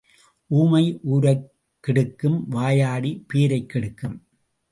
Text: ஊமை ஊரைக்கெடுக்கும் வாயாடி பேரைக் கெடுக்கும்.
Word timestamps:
ஊமை 0.47 0.99
ஊரைக்கெடுக்கும் 1.11 2.43
வாயாடி 2.47 3.23
பேரைக் 3.27 3.69
கெடுக்கும். 3.69 4.17